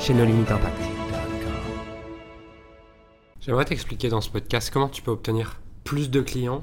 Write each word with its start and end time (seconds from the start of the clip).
chez 0.00 0.14
nos 0.14 0.24
limites 0.24 0.50
impact. 0.50 0.80
J'aimerais 3.40 3.66
t'expliquer 3.66 4.08
dans 4.08 4.22
ce 4.22 4.30
podcast 4.30 4.70
comment 4.72 4.88
tu 4.88 5.02
peux 5.02 5.10
obtenir 5.10 5.60
plus 5.84 6.10
de 6.10 6.22
clients 6.22 6.62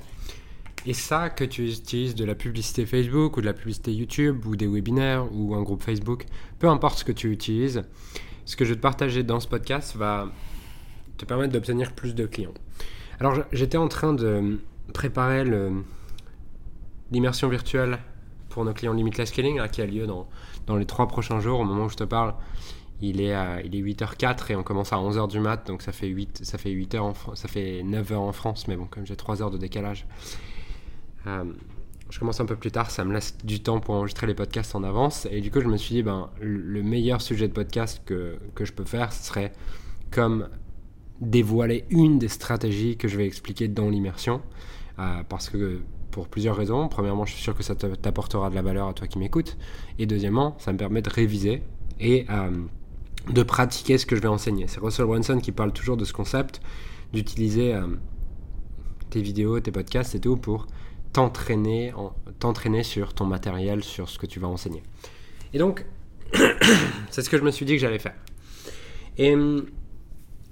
et 0.88 0.94
ça 0.94 1.30
que 1.30 1.44
tu 1.44 1.70
utilises 1.70 2.16
de 2.16 2.26
la 2.26 2.34
publicité 2.34 2.88
Facebook 2.88 3.38
ou 3.38 3.42
de 3.42 3.46
la 3.46 3.54
publicité 3.54 3.94
YouTube 3.94 4.44
ou 4.48 4.56
des 4.56 4.66
webinaires 4.66 5.32
ou 5.32 5.54
un 5.54 5.62
groupe 5.62 5.84
Facebook, 5.84 6.26
peu 6.58 6.68
importe 6.68 7.00
ce 7.00 7.04
que 7.04 7.12
tu 7.12 7.32
utilises, 7.32 7.84
ce 8.46 8.56
que 8.56 8.66
je 8.66 8.72
vais 8.72 8.78
te 8.78 8.82
partager 8.82 9.22
dans 9.22 9.40
ce 9.40 9.48
podcast 9.48 9.96
va 9.96 10.32
te 11.18 11.26
permettre 11.26 11.54
d'obtenir 11.54 11.94
plus 11.94 12.16
de 12.16 12.26
clients. 12.26 12.56
Alors 13.20 13.36
j'étais 13.52 13.78
en 13.78 13.88
train 13.88 14.14
de 14.14 14.60
préparer 14.94 15.44
l'immersion 17.12 17.50
virtuelle 17.50 18.00
pour 18.50 18.66
nos 18.66 18.74
clients 18.74 18.94
Limitless 18.94 19.30
Scaling 19.30 19.62
qui 19.68 19.84
a 19.84 19.86
lieu 19.86 20.08
dans, 20.08 20.28
dans 20.66 20.76
les 20.76 20.86
trois 20.86 21.08
prochains 21.08 21.40
jours 21.40 21.60
au 21.60 21.66
moment 21.66 21.86
où 21.86 21.90
je 21.90 21.98
te 21.98 22.04
parle. 22.04 22.34
Il 23.02 23.22
est, 23.22 23.36
il 23.64 23.76
est 23.76 23.82
8h04 23.82 24.52
et 24.52 24.56
on 24.56 24.64
commence 24.64 24.92
à 24.92 24.96
11h 24.98 25.30
du 25.30 25.40
mat, 25.40 25.68
donc 25.68 25.84
ça 25.84 25.92
fait 25.92 26.08
8, 26.08 26.44
ça 26.44 26.58
fait 26.58 26.72
8 26.72 26.96
heures 26.96 27.06
en, 27.06 27.14
ça 27.36 27.48
fait 27.48 27.84
9h 27.84 28.16
en 28.16 28.32
France, 28.32 28.68
mais 28.68 28.76
bon, 28.76 28.86
comme 28.86 29.06
j'ai 29.06 29.16
3 29.16 29.44
heures 29.44 29.52
de 29.52 29.58
décalage, 29.58 30.08
euh, 31.28 31.44
je 32.10 32.20
commence 32.20 32.40
un 32.40 32.46
peu 32.46 32.56
plus 32.56 32.72
tard, 32.72 32.90
ça 32.90 33.06
me 33.06 33.14
laisse 33.14 33.38
du 33.44 33.62
temps 33.62 33.80
pour 33.80 33.94
enregistrer 33.96 34.26
les 34.26 34.34
podcasts 34.34 34.74
en 34.76 34.84
avance. 34.84 35.28
Et 35.30 35.42
du 35.42 35.52
coup, 35.52 35.60
je 35.62 35.68
me 35.68 35.78
suis 35.78 35.94
dit, 35.94 36.04
ben, 36.04 36.30
le 36.40 36.82
meilleur 36.82 37.22
sujet 37.22 37.48
de 37.48 37.54
podcast 37.54 38.02
que, 38.06 38.38
que 38.56 38.66
je 38.66 38.74
peux 38.74 38.86
faire, 38.86 39.12
ce 39.12 39.24
serait 39.28 39.52
comme 40.10 40.48
dévoiler 41.20 41.86
une 41.90 42.18
des 42.18 42.30
stratégies 42.30 42.96
que 42.96 43.08
je 43.08 43.18
vais 43.18 43.28
expliquer 43.28 43.68
dans 43.68 43.90
l'immersion. 43.90 44.42
Euh, 45.00 45.22
parce 45.30 45.50
que 45.50 45.82
pour 46.12 46.28
plusieurs 46.28 46.56
raisons. 46.56 46.88
Premièrement, 46.88 47.26
je 47.26 47.34
suis 47.34 47.44
sûr 47.44 47.56
que 47.56 47.62
ça 47.62 47.76
t'apportera 47.76 48.50
de 48.50 48.56
la 48.56 48.64
valeur 48.64 48.88
à 48.88 48.94
toi 48.94 49.06
qui 49.06 49.20
m'écoutes. 49.20 49.58
Et 50.00 50.08
deuxièmement, 50.08 50.56
ça 50.58 50.74
me 50.74 50.78
permet 50.78 51.04
de 51.04 51.10
réviser 51.10 51.62
et 52.00 52.26
euh, 52.30 52.50
de 53.30 53.44
pratiquer 53.44 53.98
ce 53.98 54.06
que 54.06 54.16
je 54.16 54.22
vais 54.22 54.28
enseigner. 54.28 54.68
C'est 54.68 54.80
Russell 54.80 55.06
Brunson 55.06 55.40
qui 55.40 55.52
parle 55.52 55.74
toujours 55.74 55.98
de 55.98 56.06
ce 56.06 56.14
concept 56.14 56.62
d'utiliser 57.14 57.74
euh, 57.74 57.88
tes 59.10 59.22
vidéos, 59.22 59.60
tes 59.60 59.72
podcasts 59.72 60.16
et 60.16 60.20
tout 60.20 60.38
pour 60.38 60.68
t'entraîner, 61.14 61.94
t'entraîner 62.40 62.84
sur 62.84 63.14
ton 63.14 63.26
matériel, 63.26 63.84
sur 63.84 64.10
ce 64.10 64.20
que 64.20 64.26
tu 64.26 64.40
vas 64.40 64.48
enseigner. 64.48 64.84
Et 65.54 65.58
donc, 65.58 65.86
c'est 67.10 67.22
ce 67.22 67.30
que 67.30 67.38
je 67.38 67.44
me 67.44 67.52
suis 67.52 67.66
dit 67.66 67.74
que 67.74 67.80
j'allais 67.80 68.00
faire. 68.00 68.16
Et 69.18 69.34
hum, 69.34 69.66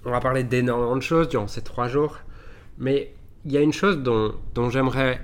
on 0.05 0.11
va 0.11 0.19
parler 0.19 0.43
d'énormément 0.43 0.95
de 0.95 1.01
choses 1.01 1.29
durant 1.29 1.47
ces 1.47 1.61
trois 1.61 1.87
jours, 1.87 2.17
mais 2.77 3.13
il 3.45 3.51
y 3.51 3.57
a 3.57 3.61
une 3.61 3.73
chose 3.73 4.01
dont, 4.01 4.35
dont 4.53 4.69
j'aimerais 4.69 5.21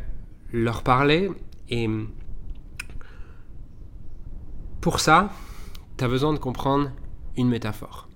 leur 0.52 0.84
parler 0.84 1.32
et 1.70 1.88
hum, 1.88 2.10
pour 4.82 5.00
ça, 5.00 5.32
tu 5.98 6.04
as 6.04 6.08
besoin 6.08 6.34
de 6.34 6.40
comprendre 6.40 6.92
une 7.38 7.50
métaphore. 7.50 8.08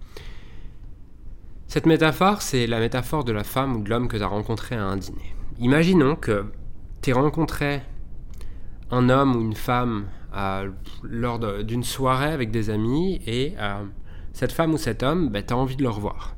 Cette 1.67 1.85
métaphore, 1.85 2.41
c'est 2.41 2.67
la 2.67 2.79
métaphore 2.79 3.23
de 3.23 3.31
la 3.31 3.43
femme 3.43 3.75
ou 3.75 3.81
de 3.81 3.89
l'homme 3.89 4.07
que 4.07 4.17
tu 4.17 4.23
as 4.23 4.27
rencontré 4.27 4.75
à 4.75 4.85
un 4.85 4.97
dîner. 4.97 5.35
Imaginons 5.59 6.15
que 6.15 6.45
tu 7.01 7.13
rencontré 7.13 7.81
un 8.91 9.09
homme 9.09 9.35
ou 9.35 9.41
une 9.41 9.55
femme 9.55 10.05
lors 11.03 11.39
d'une 11.63 11.83
soirée 11.83 12.31
avec 12.31 12.51
des 12.51 12.69
amis 12.69 13.21
et 13.25 13.53
euh, 13.59 13.83
cette 14.33 14.51
femme 14.51 14.73
ou 14.73 14.77
cet 14.77 15.01
homme, 15.01 15.29
bah, 15.29 15.41
tu 15.41 15.53
as 15.53 15.57
envie 15.57 15.75
de 15.75 15.83
le 15.83 15.89
revoir. 15.89 16.35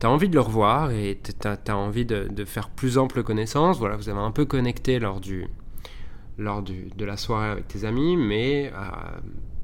Tu 0.00 0.06
as 0.06 0.10
envie 0.10 0.28
de 0.28 0.34
le 0.34 0.40
revoir 0.40 0.90
et 0.90 1.20
tu 1.22 1.48
as, 1.48 1.76
envie 1.76 2.06
de, 2.06 2.44
faire 2.44 2.70
plus 2.70 2.98
ample 2.98 3.22
connaissance. 3.22 3.78
Voilà, 3.78 3.96
vous 3.96 4.08
avez 4.08 4.20
un 4.20 4.30
peu 4.30 4.44
connecté 4.44 4.98
lors, 4.98 5.20
du, 5.20 5.46
lors 6.38 6.62
de 6.62 7.04
la 7.04 7.16
soirée 7.16 7.48
avec 7.48 7.68
tes 7.68 7.84
amis, 7.84 8.16
mais 8.16 8.72
euh, 8.74 9.20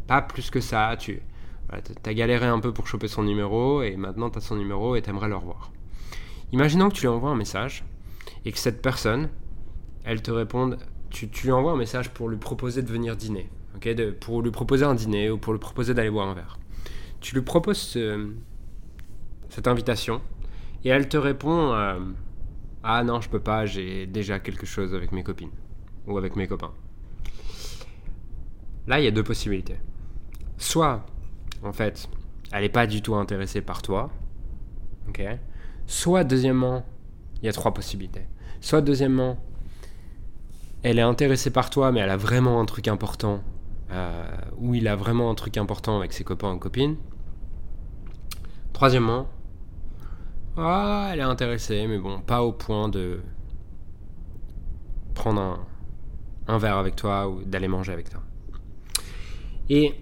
pas 0.06 0.22
plus 0.22 0.50
que 0.50 0.60
ça. 0.60 0.96
Tu 0.98 1.22
as 1.72 2.14
galéré 2.14 2.46
un 2.46 2.60
peu 2.60 2.72
pour 2.72 2.86
choper 2.86 3.08
son 3.08 3.22
numéro 3.22 3.82
et 3.82 3.96
maintenant 3.96 4.30
tu 4.30 4.38
as 4.38 4.40
son 4.40 4.56
numéro 4.56 4.96
et 4.96 5.02
tu 5.02 5.10
aimerais 5.10 5.28
le 5.28 5.36
revoir. 5.36 5.72
Imaginons 6.52 6.88
que 6.88 6.94
tu 6.94 7.02
lui 7.02 7.08
envoies 7.08 7.30
un 7.30 7.36
message 7.36 7.84
et 8.44 8.52
que 8.52 8.58
cette 8.58 8.82
personne, 8.82 9.30
elle 10.04 10.22
te 10.22 10.30
répond, 10.30 10.76
tu, 11.10 11.28
tu, 11.28 11.46
lui 11.46 11.52
envoies 11.52 11.72
un 11.72 11.76
message 11.76 12.10
pour 12.10 12.28
lui 12.28 12.36
proposer 12.36 12.82
de 12.82 12.90
venir 12.90 13.16
dîner, 13.16 13.48
de, 13.80 14.10
pour 14.10 14.42
lui 14.42 14.50
proposer 14.50 14.84
un 14.84 14.94
dîner 14.94 15.30
ou 15.30 15.38
pour 15.38 15.52
lui 15.52 15.60
proposer 15.60 15.94
d'aller 15.94 16.10
boire 16.10 16.28
un 16.28 16.34
verre. 16.34 16.58
Tu 17.20 17.34
lui 17.34 17.42
proposes 17.42 17.96
cette 19.48 19.68
invitation 19.68 20.20
et 20.84 20.88
elle 20.88 21.08
te 21.08 21.16
répond 21.16 21.72
euh, 21.72 22.00
Ah 22.82 23.04
non, 23.04 23.20
je 23.20 23.28
peux 23.28 23.40
pas, 23.40 23.64
j'ai 23.64 24.06
déjà 24.06 24.40
quelque 24.40 24.66
chose 24.66 24.94
avec 24.94 25.12
mes 25.12 25.22
copines 25.22 25.52
ou 26.06 26.18
avec 26.18 26.36
mes 26.36 26.46
copains. 26.46 26.72
Là, 28.88 28.98
il 28.98 29.04
y 29.04 29.08
a 29.08 29.12
deux 29.12 29.22
possibilités. 29.22 29.76
Soit 30.58 31.06
en 31.62 31.72
fait, 31.72 32.08
elle 32.52 32.62
n'est 32.62 32.68
pas 32.68 32.86
du 32.86 33.02
tout 33.02 33.14
intéressée 33.14 33.60
par 33.60 33.82
toi. 33.82 34.10
Ok? 35.08 35.22
Soit, 35.86 36.24
deuxièmement, 36.24 36.84
il 37.42 37.46
y 37.46 37.48
a 37.48 37.52
trois 37.52 37.74
possibilités. 37.74 38.26
Soit, 38.60 38.82
deuxièmement, 38.82 39.38
elle 40.82 40.98
est 40.98 41.02
intéressée 41.02 41.50
par 41.50 41.70
toi, 41.70 41.92
mais 41.92 42.00
elle 42.00 42.10
a 42.10 42.16
vraiment 42.16 42.60
un 42.60 42.64
truc 42.64 42.88
important. 42.88 43.42
Euh, 43.90 44.24
ou 44.58 44.74
il 44.74 44.88
a 44.88 44.96
vraiment 44.96 45.30
un 45.30 45.34
truc 45.34 45.56
important 45.56 45.98
avec 45.98 46.12
ses 46.12 46.24
copains 46.24 46.52
ou 46.52 46.58
copines. 46.58 46.96
Troisièmement, 48.72 49.28
ah, 50.56 51.10
elle 51.12 51.20
est 51.20 51.24
intéressée, 51.24 51.86
mais 51.86 51.98
bon, 51.98 52.20
pas 52.20 52.42
au 52.42 52.52
point 52.52 52.88
de 52.88 53.20
prendre 55.14 55.40
un, 55.40 55.66
un 56.48 56.58
verre 56.58 56.78
avec 56.78 56.96
toi 56.96 57.28
ou 57.28 57.44
d'aller 57.44 57.68
manger 57.68 57.92
avec 57.92 58.10
toi. 58.10 58.22
Et 59.68 59.94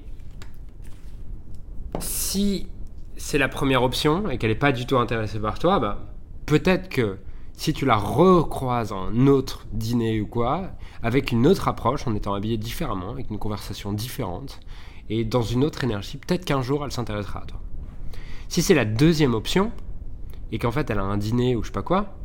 si 1.99 2.69
c'est 3.17 3.39
la 3.39 3.49
première 3.49 3.83
option 3.83 4.31
et 4.31 4.39
qu'elle 4.39 4.51
n'est 4.51 4.57
pas 4.57 4.73
du 4.73 4.87
tout 4.87 4.97
intéressée 4.97 5.41
par 5.41 5.59
toi, 5.59 5.79
bah, 5.79 6.15
peut-être 6.47 6.89
que 6.89 7.19
si 7.61 7.75
tu 7.75 7.85
la 7.85 7.97
recroises 7.97 8.93
à 8.93 8.97
un 8.97 9.27
autre 9.27 9.67
dîner 9.73 10.21
ou 10.21 10.27
quoi, 10.27 10.71
avec 11.03 11.31
une 11.31 11.47
autre 11.47 11.69
approche, 11.69 12.07
en 12.07 12.15
étant 12.15 12.33
habillé 12.33 12.57
différemment, 12.57 13.11
avec 13.11 13.31
une 13.31 13.39
conversation 13.39 13.93
différente, 13.93 14.61
et 15.11 15.25
dans 15.25 15.43
une 15.43 15.65
autre 15.65 15.85
énergie, 15.85 16.17
peut-être 16.17 16.47
qu'un 16.47 16.63
jour 16.63 16.85
elle 16.85 16.93
s'intéressera 16.93 17.43
à 17.43 17.45
toi. 17.45 17.61
Si 18.49 18.63
c'est 18.63 18.75
la 18.75 18.87
deuxième 18.87 19.35
option, 19.35 19.73
et 20.53 20.59
qu'en 20.59 20.71
fait 20.71 20.89
elle 20.89 20.99
a 20.99 21.03
un 21.03 21.19
dîner 21.19 21.55
ou 21.55 21.63
je 21.63 21.67
sais 21.67 21.73
pas 21.73 21.83
quoi, 21.83 22.17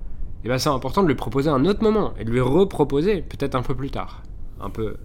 et 0.43 0.47
eh 0.47 0.47
ben 0.47 0.57
c'est 0.57 0.69
important 0.69 1.01
de 1.03 1.07
lui 1.07 1.15
proposer 1.15 1.49
un 1.49 1.65
autre 1.65 1.83
moment, 1.83 2.13
et 2.17 2.23
de 2.23 2.31
lui 2.31 2.39
reproposer 2.39 3.21
peut-être 3.21 3.55
un 3.55 3.61
peu 3.61 3.75
plus 3.75 3.91
tard, 3.91 4.23
un 4.61 4.69
peu 4.69 4.95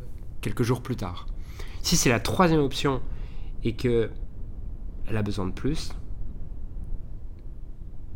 quelques 0.42 0.62
jours 0.62 0.80
plus 0.80 0.96
tard. 0.96 1.26
Si 1.82 1.96
c'est 1.96 2.10
la 2.10 2.20
troisième 2.20 2.60
option, 2.60 3.00
et 3.64 3.74
que 3.74 4.10
elle 5.08 5.16
a 5.16 5.22
besoin 5.22 5.46
de 5.46 5.52
plus, 5.52 5.92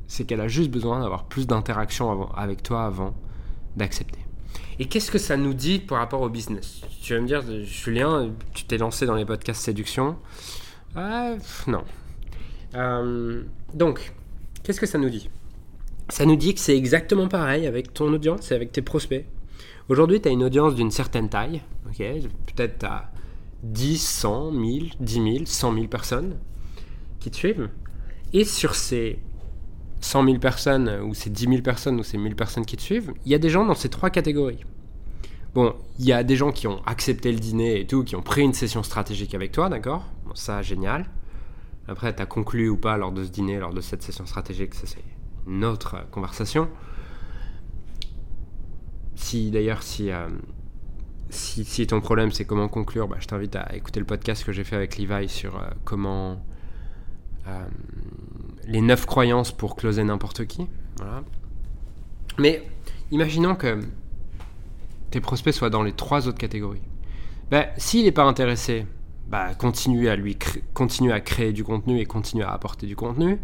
c'est 0.07 0.25
qu'elle 0.25 0.41
a 0.41 0.49
juste 0.49 0.71
besoin 0.71 1.01
d'avoir 1.01 1.25
plus 1.25 1.47
d'interaction 1.47 2.33
avec 2.35 2.63
toi 2.63 2.85
avant 2.85 3.15
d'accepter. 3.77 4.21
Et 4.79 4.87
qu'est-ce 4.87 5.11
que 5.11 5.19
ça 5.19 5.37
nous 5.37 5.55
dit 5.55 5.79
par 5.79 5.99
rapport 5.99 6.21
au 6.21 6.29
business? 6.29 6.83
Tu 7.03 7.15
vas 7.15 7.21
me 7.21 7.27
dire, 7.27 7.43
Julien, 7.65 8.31
tu 8.55 8.65
t'es 8.65 8.79
lancé 8.79 9.07
dans 9.07 9.15
les 9.15 9.25
podcasts 9.25 9.63
séduction. 9.63 10.17
Ah, 10.97 11.35
non. 11.67 11.85
Euh, 12.75 13.43
donc, 13.73 14.13
qu'est-ce 14.63 14.81
que 14.81 14.87
ça 14.87 14.99
nous 14.99 15.11
dit? 15.11 15.31
Ça 16.09 16.27
nous 16.27 16.37
dit 16.37 16.55
que 16.55 16.61
c'est 16.61 16.77
exactement 16.77 17.29
pareil 17.29 17.67
avec 17.67 17.95
ton 17.95 18.13
audience 18.13 18.51
et 18.51 18.55
avec 18.55 18.73
tes 18.73 18.83
prospects. 18.83 19.25
Aujourd'hui, 19.89 20.21
tu 20.21 20.29
as 20.29 20.33
une 20.33 20.45
audience 20.45 20.75
d'une 20.75 20.91
certaine 20.91 21.29
taille. 21.29 21.63
Peut-être 21.97 22.85
as 22.85 23.11
10, 23.63 23.99
100, 23.99 24.51
1000, 24.53 24.93
10 25.01 25.15
000, 25.15 25.37
100 25.45 25.75
000 25.75 25.87
personnes 25.87 26.37
qui 27.25 27.31
te 27.31 27.37
suivent. 27.37 27.71
Et 28.35 28.45
sur 28.45 28.75
ces 28.75 29.19
100 30.01 30.25
000 30.25 30.39
personnes, 30.39 31.01
ou 31.03 31.15
ces 31.15 31.31
10 31.31 31.45
000 31.49 31.63
personnes, 31.63 31.99
ou 31.99 32.03
ces 32.03 32.19
1000 32.19 32.37
personnes 32.37 32.67
qui 32.67 32.77
te 32.77 32.83
suivent, 32.83 33.13
il 33.25 33.33
y 33.33 33.35
a 33.35 33.39
des 33.39 33.49
gens 33.49 33.65
dans 33.65 33.75
ces 33.75 33.89
trois 33.89 34.11
catégories. 34.11 34.61
Bon, 35.55 35.75
il 35.99 36.05
y 36.05 36.13
a 36.13 36.23
des 36.23 36.37
gens 36.37 36.53
qui 36.53 36.67
ont 36.67 36.83
accepté 36.85 37.33
le 37.33 37.39
dîner 37.39 37.81
et 37.81 37.87
tout, 37.87 38.05
qui 38.05 38.15
ont 38.15 38.23
pris 38.23 38.43
une 38.43 38.53
session 38.53 38.83
stratégique 38.83 39.35
avec 39.35 39.53
toi, 39.53 39.69
d'accord? 39.71 40.05
Bon, 40.27 40.35
Ça, 40.35 40.61
génial. 40.63 41.07
Après, 41.89 42.15
tu 42.15 42.21
as 42.21 42.27
conclu 42.27 42.69
ou 42.69 42.77
pas 42.77 42.97
lors 42.99 43.13
de 43.13 43.25
ce 43.25 43.31
dîner, 43.31 43.59
lors 43.59 43.73
de 43.73 43.81
cette 43.81 44.03
session 44.03 44.27
stratégique, 44.27 44.75
ça 44.75 44.87
c'est 44.87 45.05
une 45.47 45.65
autre 45.65 45.97
conversation. 46.11 46.69
Si 49.15 49.51
d'ailleurs, 49.51 49.83
si, 49.83 50.11
euh, 50.11 50.29
si, 51.31 51.65
si, 51.65 51.87
ton 51.87 52.01
problème 52.01 52.33
c'est 52.33 52.45
comment 52.45 52.69
conclure, 52.69 53.07
bah, 53.07 53.17
je 53.21 53.27
t'invite 53.27 53.55
à 53.57 53.75
écouter 53.77 54.01
le 54.01 54.07
podcast 54.07 54.45
que 54.45 54.53
j'ai 54.53 54.65
fait 54.65 54.77
avec 54.77 54.99
Levi 54.99 55.29
sur 55.29 55.57
euh, 55.57 55.69
comment 55.85 56.33
euh, 56.33 56.35
les 58.67 58.81
9 58.81 59.07
croyances 59.07 59.53
pour 59.53 59.77
closer 59.77 60.05
n'importe 60.05 60.47
qui. 60.47 60.67
Voilà. 60.97 61.23
Mais 62.39 62.67
imaginons 63.11 63.55
que 63.55 63.81
tes 65.11 65.21
prospects 65.21 65.55
soient 65.55 65.71
dans 65.71 65.83
les 65.83 65.93
trois 65.93 66.27
autres 66.27 66.39
catégories. 66.39 66.83
Ben, 67.51 67.67
S'il 67.77 68.05
n'est 68.05 68.13
pas 68.13 68.25
intéressé, 68.25 68.87
bah, 69.29 69.55
continue 69.55 70.09
à 70.09 70.17
lui 70.17 70.37
continue 70.75 71.13
à 71.13 71.21
créer 71.21 71.53
du 71.53 71.65
contenu 71.65 72.01
et 72.01 72.07
continue 72.07 72.43
à 72.43 72.51
apporter 72.51 72.87
du 72.87 72.97
contenu. 72.97 73.39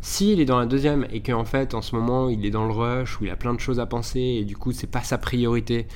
S'il 0.00 0.40
est 0.40 0.44
dans 0.44 0.58
la 0.58 0.66
deuxième 0.66 1.06
et 1.12 1.20
qu'en 1.20 1.44
fait 1.44 1.74
en 1.74 1.82
ce 1.82 1.94
moment 1.94 2.30
il 2.30 2.44
est 2.46 2.50
dans 2.50 2.64
le 2.64 2.72
rush 2.72 3.20
où 3.20 3.24
il 3.24 3.30
a 3.30 3.36
plein 3.36 3.52
de 3.52 3.60
choses 3.60 3.80
à 3.80 3.86
penser 3.86 4.20
et 4.20 4.44
du 4.44 4.56
coup 4.56 4.72
c'est 4.72 4.86
pas 4.86 5.02
sa 5.02 5.18
priorité 5.18 5.86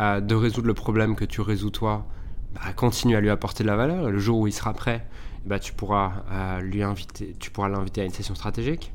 euh, 0.00 0.20
de 0.20 0.34
résoudre 0.34 0.66
le 0.66 0.74
problème 0.74 1.14
que 1.14 1.26
tu 1.26 1.42
résous 1.42 1.70
toi, 1.70 2.06
bah, 2.54 2.72
continue 2.74 3.16
à 3.16 3.20
lui 3.20 3.30
apporter 3.30 3.62
de 3.64 3.68
la 3.68 3.76
valeur 3.76 4.10
le 4.10 4.18
jour 4.18 4.38
où 4.38 4.46
il 4.46 4.52
sera 4.52 4.72
prêt, 4.72 5.06
bah, 5.46 5.58
tu 5.58 5.72
pourras 5.72 6.22
l'inviter 6.30 8.00
à 8.00 8.04
une 8.04 8.10
session 8.10 8.34
stratégique. 8.34 8.92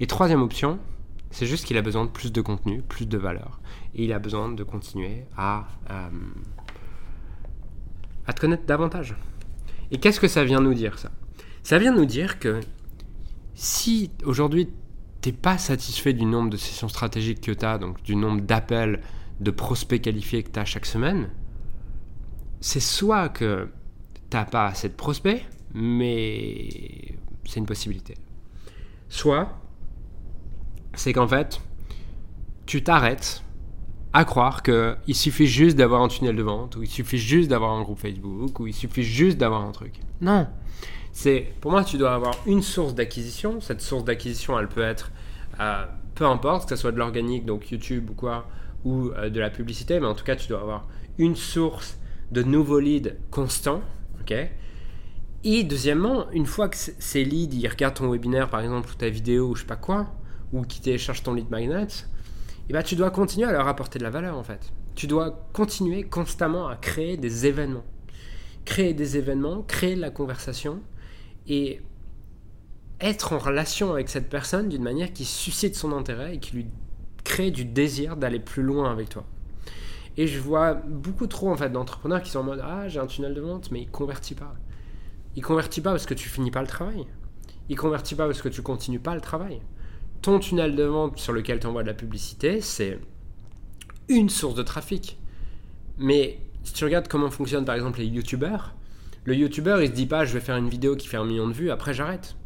Et 0.00 0.06
troisième 0.06 0.42
option, 0.42 0.78
c'est 1.30 1.46
juste 1.46 1.66
qu'il 1.66 1.76
a 1.76 1.82
besoin 1.82 2.04
de 2.04 2.10
plus 2.10 2.32
de 2.32 2.40
contenu, 2.40 2.82
plus 2.82 3.06
de 3.06 3.18
valeur 3.18 3.60
et 3.94 4.04
il 4.04 4.12
a 4.12 4.18
besoin 4.18 4.50
de 4.50 4.62
continuer 4.62 5.24
à 5.36 5.68
euh, 5.90 6.08
à 8.26 8.32
te 8.32 8.40
connaître 8.40 8.64
davantage. 8.66 9.16
Et 9.90 9.98
qu'est-ce 9.98 10.20
que 10.20 10.28
ça 10.28 10.44
vient 10.44 10.60
nous 10.60 10.74
dire 10.74 10.98
ça? 10.98 11.10
Ça 11.62 11.78
vient 11.78 11.94
nous 11.94 12.04
dire 12.04 12.38
que 12.38 12.60
si 13.54 14.10
aujourd'hui 14.24 14.68
t'es 15.20 15.32
pas 15.32 15.58
satisfait 15.58 16.12
du 16.12 16.24
nombre 16.24 16.50
de 16.50 16.56
sessions 16.56 16.88
stratégiques 16.88 17.40
que 17.40 17.52
tu 17.52 17.64
as, 17.64 17.78
donc 17.78 18.02
du 18.02 18.14
nombre 18.14 18.42
d'appels 18.42 19.00
de 19.40 19.50
prospects 19.50 20.00
qualifiés 20.00 20.42
que 20.42 20.50
tu 20.50 20.58
as 20.58 20.64
chaque 20.64 20.86
semaine, 20.86 21.30
c'est 22.60 22.80
soit 22.80 23.28
que 23.28 23.68
t'as 24.30 24.44
pas 24.44 24.66
assez 24.66 24.88
de 24.88 24.94
prospects, 24.94 25.44
mais 25.74 27.18
c'est 27.44 27.60
une 27.60 27.66
possibilité. 27.66 28.14
Soit 29.08 29.58
c'est 30.94 31.12
qu'en 31.12 31.28
fait, 31.28 31.60
tu 32.66 32.82
t'arrêtes 32.82 33.42
à 34.12 34.24
croire 34.24 34.62
qu'il 34.62 35.14
suffit 35.14 35.46
juste 35.46 35.76
d'avoir 35.76 36.02
un 36.02 36.08
tunnel 36.08 36.34
de 36.34 36.42
vente, 36.42 36.76
ou 36.76 36.82
il 36.82 36.88
suffit 36.88 37.18
juste 37.18 37.48
d'avoir 37.48 37.72
un 37.72 37.82
groupe 37.82 37.98
Facebook, 37.98 38.58
ou 38.60 38.66
il 38.66 38.74
suffit 38.74 39.02
juste 39.02 39.38
d'avoir 39.38 39.62
un 39.62 39.70
truc. 39.70 39.94
Non. 40.20 40.46
C'est, 41.12 41.52
pour 41.60 41.70
moi, 41.70 41.84
tu 41.84 41.98
dois 41.98 42.14
avoir 42.14 42.34
une 42.46 42.62
source 42.62 42.94
d'acquisition. 42.94 43.60
Cette 43.60 43.80
source 43.80 44.04
d'acquisition, 44.04 44.58
elle 44.58 44.68
peut 44.68 44.82
être, 44.82 45.10
euh, 45.60 45.84
peu 46.14 46.26
importe, 46.26 46.68
que 46.68 46.74
ce 46.74 46.80
soit 46.80 46.92
de 46.92 46.98
l'organique, 46.98 47.44
donc 47.44 47.70
YouTube 47.70 48.10
ou 48.10 48.14
quoi, 48.14 48.48
ou 48.84 49.10
euh, 49.10 49.30
de 49.30 49.40
la 49.40 49.50
publicité, 49.50 50.00
mais 50.00 50.06
en 50.06 50.14
tout 50.14 50.24
cas, 50.24 50.36
tu 50.36 50.48
dois 50.48 50.60
avoir 50.60 50.86
une 51.18 51.36
source 51.36 51.98
de 52.32 52.42
nouveaux 52.42 52.80
leads 52.80 53.14
constants. 53.30 53.82
ok? 54.20 54.34
Et 55.44 55.62
deuxièmement, 55.62 56.30
une 56.32 56.46
fois 56.46 56.68
que 56.68 56.76
ces 56.76 57.24
leads, 57.24 57.54
ils 57.56 57.68
regardent 57.68 57.94
ton 57.94 58.10
webinaire, 58.10 58.50
par 58.50 58.60
exemple, 58.60 58.90
ou 58.90 58.94
ta 58.94 59.08
vidéo, 59.08 59.50
ou 59.50 59.54
je 59.54 59.60
sais 59.60 59.66
pas 59.66 59.76
quoi, 59.76 60.12
ou 60.52 60.62
qu'ils 60.62 60.82
téléchargent 60.82 61.22
ton 61.22 61.34
lead 61.34 61.50
magnet, 61.50 61.86
et 62.68 62.72
eh 62.72 62.74
ben, 62.74 62.82
tu 62.82 62.96
dois 62.96 63.10
continuer 63.10 63.48
à 63.48 63.52
leur 63.52 63.66
apporter 63.66 63.98
de 63.98 64.04
la 64.04 64.10
valeur 64.10 64.36
en 64.36 64.42
fait. 64.42 64.74
Tu 64.94 65.06
dois 65.06 65.48
continuer 65.54 66.02
constamment 66.02 66.68
à 66.68 66.76
créer 66.76 67.16
des 67.16 67.46
événements. 67.46 67.84
Créer 68.66 68.92
des 68.92 69.16
événements, 69.16 69.62
créer 69.62 69.96
de 69.96 70.02
la 70.02 70.10
conversation 70.10 70.82
et 71.46 71.80
être 73.00 73.32
en 73.32 73.38
relation 73.38 73.90
avec 73.90 74.10
cette 74.10 74.28
personne 74.28 74.68
d'une 74.68 74.82
manière 74.82 75.14
qui 75.14 75.24
suscite 75.24 75.76
son 75.76 75.92
intérêt 75.92 76.34
et 76.34 76.40
qui 76.40 76.56
lui 76.56 76.66
crée 77.24 77.50
du 77.50 77.64
désir 77.64 78.18
d'aller 78.18 78.38
plus 78.38 78.62
loin 78.62 78.92
avec 78.92 79.08
toi. 79.08 79.24
Et 80.18 80.26
je 80.26 80.38
vois 80.38 80.74
beaucoup 80.74 81.26
trop 81.26 81.50
en 81.50 81.56
fait 81.56 81.70
d'entrepreneurs 81.70 82.22
qui 82.22 82.30
sont 82.30 82.40
en 82.40 82.44
mode 82.44 82.60
ah 82.62 82.88
j'ai 82.88 83.00
un 83.00 83.06
tunnel 83.06 83.32
de 83.32 83.40
vente 83.40 83.70
mais 83.70 83.80
il 83.80 83.90
convertit 83.90 84.34
pas. 84.34 84.54
Il 85.36 85.42
convertit 85.42 85.80
pas 85.80 85.92
parce 85.92 86.04
que 86.04 86.14
tu 86.14 86.28
finis 86.28 86.50
pas 86.50 86.60
le 86.60 86.68
travail. 86.68 87.06
Il 87.70 87.76
convertit 87.76 88.14
pas 88.14 88.26
parce 88.26 88.42
que 88.42 88.50
tu 88.50 88.60
continues 88.60 89.00
pas 89.00 89.14
le 89.14 89.22
travail 89.22 89.60
ton 90.22 90.38
tunnel 90.38 90.74
de 90.74 90.84
vente 90.84 91.18
sur 91.18 91.32
lequel 91.32 91.60
tu 91.60 91.66
envoies 91.66 91.82
de 91.82 91.88
la 91.88 91.94
publicité, 91.94 92.60
c'est 92.60 92.98
une 94.08 94.28
source 94.28 94.54
de 94.54 94.62
trafic. 94.62 95.18
Mais 95.98 96.40
si 96.64 96.72
tu 96.72 96.84
regardes 96.84 97.08
comment 97.08 97.30
fonctionnent 97.30 97.64
par 97.64 97.74
exemple 97.74 98.00
les 98.00 98.06
youtubeurs, 98.06 98.74
le 99.24 99.34
youtubeur 99.34 99.80
il 99.82 99.88
se 99.88 99.92
dit 99.92 100.06
pas 100.06 100.24
je 100.24 100.32
vais 100.32 100.40
faire 100.40 100.56
une 100.56 100.68
vidéo 100.68 100.96
qui 100.96 101.06
fait 101.06 101.16
un 101.16 101.24
million 101.24 101.48
de 101.48 101.52
vues, 101.52 101.70
après 101.70 101.94
j'arrête. 101.94 102.36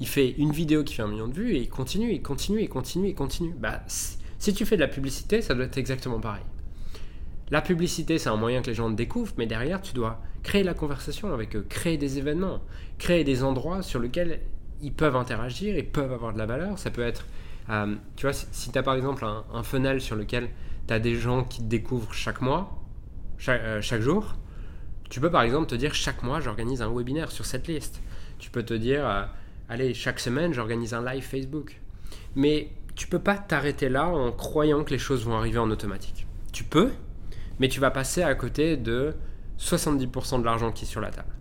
Il 0.00 0.06
fait 0.06 0.30
une 0.38 0.52
vidéo 0.52 0.84
qui 0.84 0.94
fait 0.94 1.02
un 1.02 1.08
million 1.08 1.26
de 1.26 1.34
vues 1.34 1.54
et 1.54 1.62
il 1.62 1.68
continue, 1.68 2.12
il 2.12 2.22
continue, 2.22 2.62
il 2.62 2.68
continue, 2.68 3.08
il 3.08 3.14
continue. 3.14 3.54
Bah, 3.58 3.82
si 3.88 4.54
tu 4.54 4.64
fais 4.64 4.76
de 4.76 4.80
la 4.80 4.88
publicité, 4.88 5.42
ça 5.42 5.54
doit 5.54 5.64
être 5.64 5.78
exactement 5.78 6.20
pareil. 6.20 6.44
La 7.50 7.62
publicité, 7.62 8.18
c'est 8.18 8.28
un 8.28 8.36
moyen 8.36 8.60
que 8.60 8.66
les 8.66 8.74
gens 8.74 8.90
te 8.90 8.96
découvrent, 8.96 9.32
mais 9.38 9.46
derrière, 9.46 9.80
tu 9.80 9.94
dois 9.94 10.20
créer 10.42 10.62
la 10.62 10.74
conversation 10.74 11.32
avec 11.32 11.56
eux, 11.56 11.64
créer 11.68 11.96
des 11.96 12.18
événements, 12.18 12.60
créer 12.98 13.24
des 13.24 13.42
endroits 13.42 13.82
sur 13.82 14.00
lesquels 14.00 14.40
ils 14.80 14.92
peuvent 14.92 15.16
interagir, 15.16 15.76
ils 15.76 15.88
peuvent 15.88 16.12
avoir 16.12 16.32
de 16.32 16.38
la 16.38 16.46
valeur. 16.46 16.78
Ça 16.78 16.90
peut 16.90 17.02
être, 17.02 17.26
euh, 17.70 17.94
tu 18.16 18.26
vois, 18.26 18.32
si, 18.32 18.70
tu 18.70 18.78
as 18.78 18.82
par 18.82 18.94
exemple 18.94 19.24
un, 19.24 19.44
un, 19.52 19.62
funnel 19.62 20.00
sur 20.00 20.16
lequel 20.16 20.50
tu 20.86 20.94
as 20.94 20.98
des 20.98 21.14
gens 21.14 21.44
qui 21.44 21.60
te 21.60 21.64
découvrent 21.64 22.12
chaque 22.12 22.40
mois, 22.40 22.78
euh, 23.48 23.80
chaque, 23.80 24.00
jour, 24.00 24.36
tu 25.10 25.20
peux 25.20 25.30
par 25.30 25.42
exemple 25.42 25.66
te 25.66 25.74
dire 25.74 25.94
chaque 25.94 26.22
mois 26.22 26.40
j'organise 26.40 26.82
un 26.82 26.92
webinaire 26.92 27.30
sur 27.30 27.46
cette 27.46 27.68
liste. 27.68 28.00
Tu 28.38 28.50
peux 28.50 28.62
te 28.62 28.74
dire, 28.74 29.06
euh, 29.06 29.24
allez, 29.68 29.94
chaque 29.94 30.20
semaine 30.20 30.52
j'organise 30.52 30.94
un 30.94 31.04
live 31.04 31.22
Facebook. 31.22 31.80
Mais 32.34 32.70
tu 32.94 33.06
peux 33.06 33.18
pas 33.18 33.36
t'arrêter 33.36 33.88
là 33.88 34.06
en 34.06 34.32
croyant 34.32 34.84
que 34.84 34.90
les 34.90 34.98
choses 34.98 35.24
vont 35.24 35.36
arriver 35.36 35.58
en 35.58 35.70
automatique. 35.70 36.26
Tu 36.52 36.64
peux, 36.64 36.90
mais 37.58 37.68
tu 37.68 37.80
vas 37.80 37.90
passer 37.90 38.22
à 38.22 38.34
côté 38.34 38.76
de 38.76 39.14
70% 39.58 40.40
de 40.40 40.44
l'argent 40.44 40.72
qui 40.72 40.84
est 40.84 40.88
sur 40.88 41.00
la 41.00 41.10
table. 41.10 41.32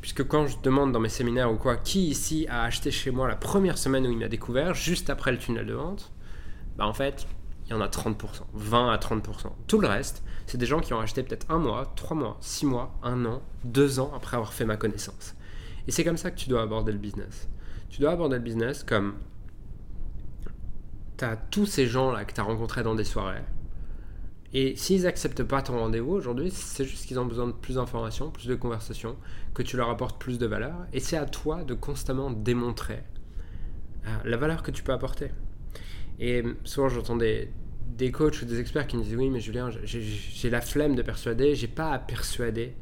Puisque 0.00 0.26
quand 0.26 0.46
je 0.46 0.56
demande 0.62 0.92
dans 0.92 1.00
mes 1.00 1.08
séminaires 1.08 1.52
ou 1.52 1.56
quoi, 1.56 1.76
qui 1.76 2.08
ici 2.08 2.46
a 2.48 2.62
acheté 2.62 2.90
chez 2.90 3.10
moi 3.10 3.26
la 3.26 3.36
première 3.36 3.78
semaine 3.78 4.06
où 4.06 4.10
il 4.10 4.18
m'a 4.18 4.28
découvert, 4.28 4.74
juste 4.74 5.10
après 5.10 5.32
le 5.32 5.38
tunnel 5.38 5.66
de 5.66 5.74
vente, 5.74 6.12
bah 6.76 6.86
en 6.86 6.92
fait, 6.92 7.26
il 7.66 7.72
y 7.72 7.74
en 7.74 7.80
a 7.80 7.88
30%, 7.88 8.14
20 8.54 8.90
à 8.90 8.96
30%. 8.96 9.20
Tout 9.66 9.80
le 9.80 9.88
reste, 9.88 10.22
c'est 10.46 10.56
des 10.56 10.66
gens 10.66 10.80
qui 10.80 10.94
ont 10.94 11.00
acheté 11.00 11.22
peut-être 11.22 11.50
un 11.50 11.58
mois, 11.58 11.92
trois 11.96 12.16
mois, 12.16 12.38
six 12.40 12.64
mois, 12.64 12.98
un 13.02 13.26
an, 13.26 13.42
deux 13.64 13.98
ans 13.98 14.12
après 14.14 14.36
avoir 14.36 14.52
fait 14.52 14.64
ma 14.64 14.76
connaissance. 14.76 15.34
Et 15.86 15.90
c'est 15.90 16.04
comme 16.04 16.16
ça 16.16 16.30
que 16.30 16.36
tu 16.36 16.48
dois 16.48 16.62
aborder 16.62 16.92
le 16.92 16.98
business. 16.98 17.48
Tu 17.90 18.00
dois 18.00 18.12
aborder 18.12 18.36
le 18.36 18.42
business 18.42 18.84
comme 18.84 19.16
tu 21.18 21.24
as 21.24 21.36
tous 21.36 21.66
ces 21.66 21.86
gens-là 21.86 22.24
que 22.24 22.32
tu 22.32 22.40
as 22.40 22.44
rencontrés 22.44 22.82
dans 22.82 22.94
des 22.94 23.04
soirées, 23.04 23.42
et 24.54 24.76
s'ils 24.76 25.02
n'acceptent 25.02 25.42
pas 25.42 25.60
ton 25.60 25.78
rendez-vous 25.78 26.12
aujourd'hui, 26.12 26.50
c'est 26.50 26.84
juste 26.84 27.06
qu'ils 27.06 27.18
ont 27.18 27.26
besoin 27.26 27.46
de 27.46 27.52
plus 27.52 27.74
d'informations, 27.74 28.30
plus 28.30 28.46
de 28.46 28.54
conversations, 28.54 29.16
que 29.52 29.62
tu 29.62 29.76
leur 29.76 29.90
apportes 29.90 30.18
plus 30.18 30.38
de 30.38 30.46
valeur. 30.46 30.74
Et 30.92 31.00
c'est 31.00 31.18
à 31.18 31.26
toi 31.26 31.64
de 31.64 31.74
constamment 31.74 32.30
démontrer 32.30 33.02
euh, 34.06 34.16
la 34.24 34.36
valeur 34.38 34.62
que 34.62 34.70
tu 34.70 34.82
peux 34.82 34.92
apporter. 34.92 35.30
Et 36.18 36.42
souvent, 36.64 36.88
j'entends 36.88 37.16
des, 37.16 37.50
des 37.88 38.10
coachs 38.10 38.40
ou 38.40 38.46
des 38.46 38.58
experts 38.58 38.86
qui 38.86 38.96
me 38.96 39.02
disent 39.02 39.16
Oui, 39.16 39.28
mais 39.28 39.40
Julien, 39.40 39.68
j'ai 39.84 40.50
la 40.50 40.62
flemme 40.62 40.94
de 40.94 41.02
persuader, 41.02 41.54
j'ai 41.54 41.68
pas 41.68 41.92
à 41.92 41.98
persuader. 41.98 42.74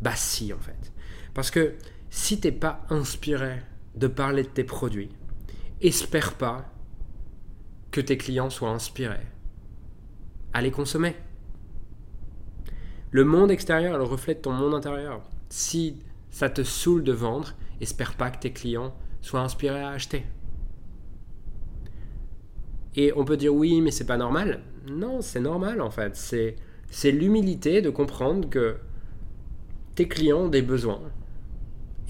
Bah, 0.00 0.16
si, 0.16 0.54
en 0.54 0.58
fait. 0.58 0.92
Parce 1.34 1.50
que 1.50 1.74
si 2.08 2.40
t'es 2.40 2.52
pas 2.52 2.86
inspiré 2.88 3.58
de 3.94 4.06
parler 4.06 4.42
de 4.42 4.48
tes 4.48 4.64
produits, 4.64 5.10
espère 5.82 6.32
pas 6.34 6.72
que 7.90 8.00
tes 8.00 8.16
clients 8.16 8.48
soient 8.48 8.70
inspirés 8.70 9.26
à 10.52 10.62
les 10.62 10.70
consommer. 10.70 11.14
Le 13.10 13.24
monde 13.24 13.50
extérieur, 13.50 13.98
le 13.98 14.04
reflète 14.04 14.42
ton 14.42 14.52
monde 14.52 14.74
intérieur. 14.74 15.22
Si 15.48 15.96
ça 16.30 16.48
te 16.48 16.62
saoule 16.62 17.02
de 17.02 17.12
vendre, 17.12 17.54
espère 17.80 18.14
pas 18.14 18.30
que 18.30 18.38
tes 18.38 18.52
clients 18.52 18.94
soient 19.20 19.40
inspirés 19.40 19.82
à 19.82 19.90
acheter. 19.90 20.24
Et 22.96 23.12
on 23.16 23.24
peut 23.24 23.36
dire 23.36 23.54
oui, 23.54 23.80
mais 23.80 23.90
c'est 23.90 24.06
pas 24.06 24.16
normal. 24.16 24.62
Non, 24.88 25.20
c'est 25.20 25.40
normal 25.40 25.80
en 25.80 25.90
fait. 25.90 26.16
C'est, 26.16 26.56
c'est 26.90 27.12
l'humilité 27.12 27.82
de 27.82 27.90
comprendre 27.90 28.48
que 28.48 28.76
tes 29.94 30.08
clients 30.08 30.42
ont 30.42 30.48
des 30.48 30.62
besoins 30.62 31.00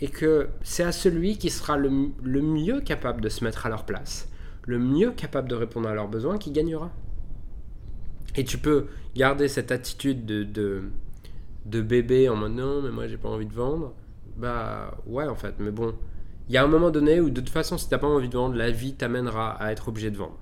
et 0.01 0.09
que 0.09 0.49
c'est 0.63 0.83
à 0.83 0.93
celui 0.93 1.37
qui 1.37 1.51
sera 1.51 1.77
le, 1.77 1.91
le 2.23 2.41
mieux 2.41 2.81
capable 2.81 3.21
de 3.21 3.29
se 3.29 3.45
mettre 3.45 3.67
à 3.67 3.69
leur 3.69 3.85
place, 3.85 4.29
le 4.67 4.79
mieux 4.79 5.13
capable 5.13 5.49
de 5.49 5.55
répondre 5.55 5.89
à 5.89 5.95
leurs 5.95 6.09
besoins 6.09 6.39
qui 6.39 6.51
gagnera. 6.51 6.91
Et 8.37 8.45
tu 8.45 8.59
peux 8.59 8.87
garder 9.15 9.49
cette 9.49 9.73
attitude 9.73 10.25
de, 10.25 10.45
de, 11.65 11.81
bébé 11.81 12.29
en 12.29 12.37
mode 12.37 12.53
non, 12.53 12.83
mais 12.83 12.91
moi 12.91 13.07
j'ai 13.07 13.17
pas 13.17 13.29
envie 13.29 13.47
de 13.47 13.53
vendre. 13.53 13.95
Bah 14.37 14.97
ouais, 15.07 15.27
en 15.27 15.35
fait, 15.35 15.55
mais 15.59 15.71
bon, 15.71 15.95
il 16.49 16.55
y 16.55 16.57
a 16.57 16.65
un 16.65 16.69
moment 16.69 16.91
donné 16.91 17.21
où 17.21 17.31
de 17.31 17.41
toute 17.41 17.51
façon, 17.51 17.77
si 17.79 17.89
t'as 17.89 17.99
pas 17.99 18.07
envie 18.07 18.29
de 18.29 18.37
vendre, 18.37 18.55
la 18.55 18.71
vie 18.71 18.95
t'amènera 18.95 19.53
à 19.53 19.73
être 19.73 19.89
obligé 19.89 20.11
de 20.11 20.17
vendre. 20.17 20.39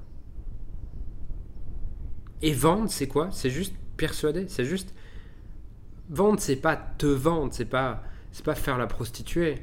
Et 2.42 2.52
vendre, 2.52 2.88
c'est 2.88 3.08
quoi? 3.08 3.30
C'est 3.32 3.50
juste 3.50 3.74
persuader, 3.96 4.46
c'est 4.48 4.64
juste. 4.64 4.94
Vendre, 6.10 6.40
c'est 6.40 6.56
pas 6.56 6.76
te 6.76 7.06
vendre, 7.06 7.52
c'est 7.52 7.64
pas, 7.64 8.02
c'est 8.32 8.44
pas 8.44 8.54
faire 8.54 8.78
la 8.78 8.86
prostituée. 8.86 9.56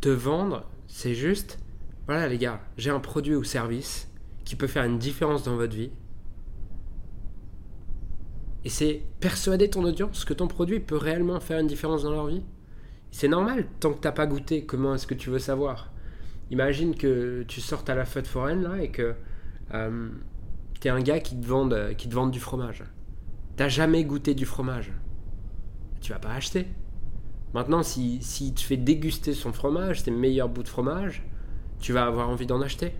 Te 0.00 0.08
vendre, 0.08 0.64
c'est 0.86 1.14
juste. 1.14 1.58
Voilà 2.06 2.28
les 2.28 2.38
gars, 2.38 2.60
j'ai 2.78 2.90
un 2.90 3.00
produit 3.00 3.34
ou 3.34 3.42
service 3.42 4.08
qui 4.44 4.54
peut 4.54 4.68
faire 4.68 4.84
une 4.84 4.98
différence 4.98 5.42
dans 5.42 5.56
votre 5.56 5.74
vie 5.74 5.90
et 8.66 8.68
c'est 8.68 9.00
persuader 9.20 9.70
ton 9.70 9.84
audience 9.84 10.24
que 10.24 10.34
ton 10.34 10.48
produit 10.48 10.80
peut 10.80 10.96
réellement 10.96 11.38
faire 11.38 11.60
une 11.60 11.68
différence 11.68 12.02
dans 12.02 12.10
leur 12.10 12.26
vie. 12.26 12.42
C'est 13.12 13.28
normal, 13.28 13.68
tant 13.78 13.92
que 13.92 14.00
tu 14.00 14.08
n'as 14.08 14.12
pas 14.12 14.26
goûté, 14.26 14.64
comment 14.64 14.96
est-ce 14.96 15.06
que 15.06 15.14
tu 15.14 15.30
veux 15.30 15.38
savoir? 15.38 15.92
Imagine 16.50 16.96
que 16.96 17.44
tu 17.46 17.60
sortes 17.60 17.88
à 17.90 17.94
la 17.94 18.04
fête 18.04 18.26
foraine 18.26 18.64
là 18.64 18.82
et 18.82 18.90
que 18.90 19.14
euh, 19.72 20.08
t'es 20.80 20.88
un 20.88 21.00
gars 21.00 21.20
qui 21.20 21.40
te, 21.40 21.46
vend, 21.46 21.70
qui 21.96 22.08
te 22.08 22.14
vend 22.16 22.26
du 22.26 22.40
fromage. 22.40 22.82
T'as 23.54 23.68
jamais 23.68 24.02
goûté 24.02 24.34
du 24.34 24.46
fromage. 24.46 24.90
Tu 26.00 26.10
vas 26.10 26.18
pas 26.18 26.32
acheter. 26.32 26.66
Maintenant, 27.54 27.84
si, 27.84 28.18
si 28.20 28.52
te 28.52 28.60
fait 28.60 28.76
déguster 28.76 29.32
son 29.32 29.52
fromage, 29.52 30.00
ses 30.00 30.10
meilleurs 30.10 30.48
bouts 30.48 30.64
de 30.64 30.68
fromage, 30.68 31.22
tu 31.78 31.92
vas 31.92 32.04
avoir 32.04 32.30
envie 32.30 32.46
d'en 32.46 32.60
acheter. 32.62 32.94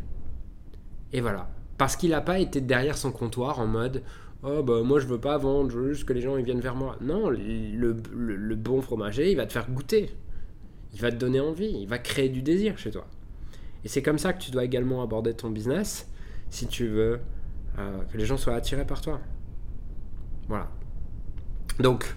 Et 1.12 1.20
voilà. 1.20 1.50
Parce 1.76 1.96
qu'il 1.96 2.10
n'a 2.10 2.20
pas 2.20 2.38
été 2.38 2.60
derrière 2.60 2.96
son 2.96 3.10
comptoir 3.10 3.58
en 3.58 3.66
mode 3.66 4.04
Oh 4.42 4.62
bah 4.62 4.82
moi 4.82 5.00
je 5.00 5.06
veux 5.06 5.20
pas 5.20 5.38
vendre, 5.38 5.70
je 5.70 5.78
veux 5.78 5.92
juste 5.92 6.04
que 6.04 6.12
les 6.12 6.20
gens 6.20 6.36
ils 6.36 6.44
viennent 6.44 6.60
vers 6.60 6.76
moi. 6.76 6.96
Non, 7.00 7.30
le, 7.30 8.54
bon 8.54 8.80
fromager, 8.80 9.30
il 9.30 9.36
va 9.36 9.46
te 9.46 9.52
faire 9.52 9.70
goûter. 9.70 10.10
Il 10.92 11.00
va 11.00 11.10
te 11.10 11.16
donner 11.16 11.40
envie, 11.40 11.80
il 11.80 11.88
va 11.88 11.98
créer 11.98 12.28
du 12.28 12.42
désir 12.42 12.78
chez 12.78 12.90
toi. 12.90 13.06
Et 13.84 13.88
c'est 13.88 14.02
comme 14.02 14.18
ça 14.18 14.32
que 14.32 14.42
tu 14.42 14.50
dois 14.50 14.64
également 14.64 15.02
aborder 15.02 15.34
ton 15.34 15.50
business 15.50 16.10
si 16.50 16.66
tu 16.66 16.86
veux 16.86 17.20
euh, 17.78 18.02
que 18.10 18.16
les 18.16 18.24
gens 18.24 18.36
soient 18.36 18.54
attirés 18.54 18.86
par 18.86 19.00
toi. 19.00 19.20
Voilà. 20.48 20.70
Donc, 21.80 22.16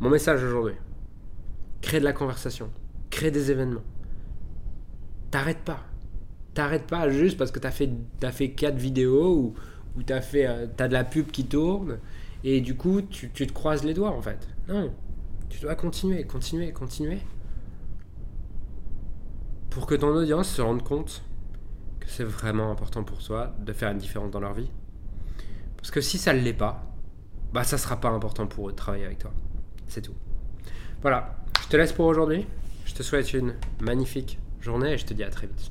mon 0.00 0.10
message 0.10 0.42
aujourd'hui, 0.42 0.74
crée 1.80 2.00
de 2.00 2.04
la 2.04 2.12
conversation, 2.12 2.70
crée 3.10 3.30
des 3.30 3.50
événements. 3.50 3.84
T'arrêtes 5.30 5.64
pas. 5.64 5.84
T'arrêtes 6.54 6.86
pas 6.86 7.10
juste 7.10 7.36
parce 7.36 7.50
que 7.50 7.58
t'as 7.58 7.70
fait, 7.70 7.90
as 8.22 8.32
fait 8.32 8.50
4 8.50 8.76
vidéos 8.76 9.36
ou, 9.36 9.54
ou 9.96 10.02
t'as 10.02 10.20
fait 10.20 10.46
euh, 10.46 10.66
as 10.78 10.88
de 10.88 10.92
la 10.92 11.04
pub 11.04 11.30
qui 11.30 11.46
tourne 11.46 11.98
et 12.44 12.60
du 12.60 12.76
coup 12.76 13.02
tu, 13.02 13.30
tu 13.30 13.46
te 13.46 13.52
croises 13.52 13.84
les 13.84 13.94
doigts 13.94 14.10
en 14.10 14.22
fait. 14.22 14.48
Non, 14.68 14.92
tu 15.48 15.60
dois 15.60 15.74
continuer, 15.74 16.24
continuer, 16.24 16.72
continuer 16.72 17.18
pour 19.70 19.86
que 19.86 19.94
ton 19.94 20.08
audience 20.08 20.48
se 20.48 20.62
rende 20.62 20.82
compte 20.82 21.22
que 22.00 22.06
c'est 22.08 22.24
vraiment 22.24 22.70
important 22.70 23.04
pour 23.04 23.22
toi 23.22 23.54
de 23.58 23.72
faire 23.74 23.90
une 23.90 23.98
différence 23.98 24.30
dans 24.30 24.40
leur 24.40 24.54
vie. 24.54 24.70
Parce 25.76 25.90
que 25.90 26.00
si 26.00 26.16
ça 26.16 26.32
ne 26.32 26.40
l'est 26.40 26.54
pas, 26.54 26.82
bah 27.52 27.62
ça 27.62 27.76
sera 27.76 28.00
pas 28.00 28.08
important 28.08 28.46
pour 28.46 28.68
eux 28.68 28.72
de 28.72 28.76
travailler 28.76 29.04
avec 29.04 29.18
toi. 29.18 29.32
C'est 29.86 30.00
tout. 30.00 30.14
Voilà, 31.02 31.36
je 31.62 31.68
te 31.68 31.76
laisse 31.76 31.92
pour 31.92 32.06
aujourd'hui. 32.06 32.46
Je 32.86 32.94
te 32.94 33.02
souhaite 33.02 33.34
une 33.34 33.54
magnifique 33.80 34.38
journée 34.60 34.94
et 34.94 34.98
je 34.98 35.04
te 35.04 35.12
dis 35.12 35.24
à 35.24 35.30
très 35.30 35.46
vite. 35.46 35.70